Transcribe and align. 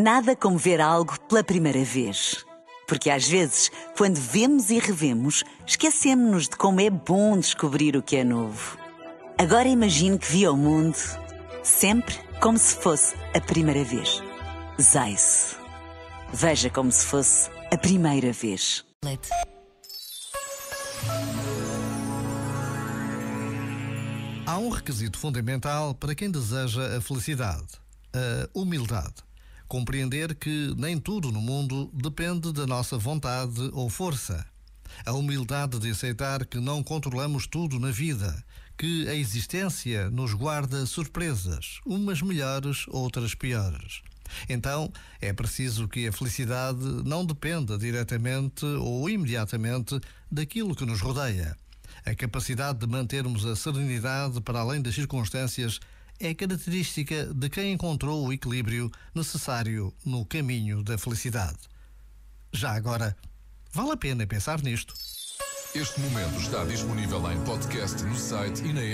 Nada 0.00 0.36
como 0.36 0.56
ver 0.56 0.80
algo 0.80 1.18
pela 1.22 1.42
primeira 1.42 1.82
vez. 1.82 2.46
Porque 2.86 3.10
às 3.10 3.26
vezes, 3.26 3.68
quando 3.96 4.14
vemos 4.14 4.70
e 4.70 4.78
revemos, 4.78 5.42
esquecemos-nos 5.66 6.44
de 6.44 6.56
como 6.56 6.80
é 6.80 6.88
bom 6.88 7.36
descobrir 7.36 7.96
o 7.96 8.02
que 8.02 8.14
é 8.14 8.22
novo. 8.22 8.78
Agora 9.36 9.66
imagine 9.66 10.16
que 10.16 10.30
viu 10.30 10.52
o 10.52 10.56
mundo 10.56 10.96
sempre 11.64 12.14
como 12.40 12.56
se 12.56 12.76
fosse 12.76 13.16
a 13.34 13.40
primeira 13.40 13.82
vez. 13.82 14.22
Zais. 14.80 15.56
Veja 16.32 16.70
como 16.70 16.92
se 16.92 17.04
fosse 17.04 17.50
a 17.72 17.76
primeira 17.76 18.32
vez. 18.32 18.84
Há 24.46 24.58
um 24.58 24.68
requisito 24.68 25.18
fundamental 25.18 25.92
para 25.92 26.14
quem 26.14 26.30
deseja 26.30 26.96
a 26.96 27.00
felicidade: 27.00 27.66
a 28.14 28.48
humildade. 28.54 29.27
Compreender 29.68 30.34
que 30.34 30.74
nem 30.78 30.98
tudo 30.98 31.30
no 31.30 31.42
mundo 31.42 31.90
depende 31.92 32.52
da 32.54 32.66
nossa 32.66 32.96
vontade 32.96 33.68
ou 33.74 33.90
força. 33.90 34.46
A 35.04 35.12
humildade 35.12 35.78
de 35.78 35.90
aceitar 35.90 36.46
que 36.46 36.58
não 36.58 36.82
controlamos 36.82 37.46
tudo 37.46 37.78
na 37.78 37.90
vida, 37.90 38.42
que 38.78 39.06
a 39.06 39.14
existência 39.14 40.08
nos 40.08 40.32
guarda 40.32 40.86
surpresas, 40.86 41.80
umas 41.84 42.22
melhores, 42.22 42.86
outras 42.88 43.34
piores. 43.34 44.00
Então, 44.48 44.90
é 45.20 45.34
preciso 45.34 45.86
que 45.86 46.08
a 46.08 46.12
felicidade 46.12 46.82
não 47.04 47.24
dependa 47.24 47.76
diretamente 47.76 48.64
ou 48.64 49.08
imediatamente 49.10 50.00
daquilo 50.32 50.74
que 50.74 50.86
nos 50.86 51.02
rodeia. 51.02 51.54
A 52.06 52.14
capacidade 52.14 52.78
de 52.78 52.86
mantermos 52.86 53.44
a 53.44 53.54
serenidade 53.54 54.40
para 54.40 54.60
além 54.60 54.80
das 54.80 54.94
circunstâncias 54.94 55.78
é 56.20 56.34
característica 56.34 57.26
de 57.26 57.48
quem 57.48 57.72
encontrou 57.72 58.26
o 58.26 58.32
equilíbrio 58.32 58.90
necessário 59.14 59.94
no 60.04 60.24
caminho 60.24 60.82
da 60.82 60.98
felicidade. 60.98 61.58
Já 62.52 62.72
agora, 62.72 63.16
vale 63.72 63.92
a 63.92 63.96
pena 63.96 64.26
pensar 64.26 64.62
nisto. 64.62 64.94
Este 65.74 66.00
momento 66.00 66.40
está 66.40 66.64
disponível 66.64 67.30
em 67.30 67.38
podcast 67.44 68.02
no 68.02 68.16
site 68.16 68.64
e 68.64 68.72
na. 68.72 68.88